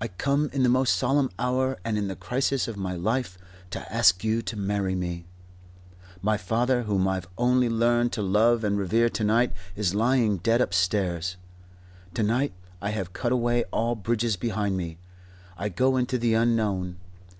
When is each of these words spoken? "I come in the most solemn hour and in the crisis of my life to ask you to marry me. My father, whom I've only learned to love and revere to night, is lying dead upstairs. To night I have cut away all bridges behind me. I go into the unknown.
"I 0.00 0.08
come 0.08 0.50
in 0.52 0.64
the 0.64 0.68
most 0.68 0.96
solemn 0.96 1.30
hour 1.38 1.78
and 1.84 1.96
in 1.96 2.08
the 2.08 2.16
crisis 2.16 2.66
of 2.66 2.76
my 2.76 2.96
life 2.96 3.38
to 3.70 3.92
ask 3.94 4.24
you 4.24 4.42
to 4.42 4.56
marry 4.56 4.96
me. 4.96 5.24
My 6.20 6.36
father, 6.36 6.82
whom 6.82 7.06
I've 7.06 7.28
only 7.38 7.68
learned 7.68 8.10
to 8.14 8.22
love 8.22 8.64
and 8.64 8.76
revere 8.76 9.08
to 9.10 9.22
night, 9.22 9.52
is 9.76 9.94
lying 9.94 10.38
dead 10.38 10.60
upstairs. 10.60 11.36
To 12.14 12.24
night 12.24 12.54
I 12.80 12.90
have 12.90 13.12
cut 13.12 13.30
away 13.30 13.62
all 13.70 13.94
bridges 13.94 14.34
behind 14.34 14.76
me. 14.76 14.98
I 15.56 15.68
go 15.68 15.96
into 15.96 16.18
the 16.18 16.34
unknown. 16.34 16.96